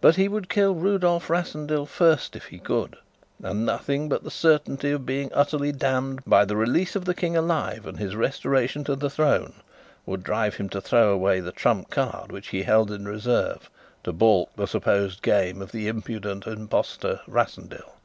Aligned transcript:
But 0.00 0.16
he 0.16 0.26
would 0.26 0.48
kill 0.48 0.74
Rudolf 0.74 1.28
Rassendyll 1.28 1.84
first, 1.84 2.34
if 2.34 2.46
he 2.46 2.58
could; 2.58 2.96
and 3.42 3.66
nothing 3.66 4.08
but 4.08 4.24
the 4.24 4.30
certainty 4.30 4.90
of 4.90 5.04
being 5.04 5.30
utterly 5.34 5.70
damned 5.70 6.22
by 6.26 6.46
the 6.46 6.56
release 6.56 6.96
of 6.96 7.04
the 7.04 7.12
King 7.12 7.36
alive 7.36 7.84
and 7.84 7.98
his 7.98 8.16
restoration 8.16 8.84
to 8.84 8.96
the 8.96 9.10
throne 9.10 9.52
would 10.06 10.22
drive 10.24 10.54
him 10.54 10.70
to 10.70 10.80
throw 10.80 11.10
away 11.12 11.40
the 11.40 11.52
trump 11.52 11.90
card 11.90 12.32
which 12.32 12.48
he 12.48 12.62
held 12.62 12.90
in 12.90 13.06
reserve 13.06 13.68
to 14.02 14.14
baulk 14.14 14.48
the 14.56 14.64
supposed 14.66 15.20
game 15.20 15.60
of 15.60 15.72
the 15.72 15.88
impudent 15.88 16.46
impostor 16.46 17.20
Rassendyll. 17.28 17.96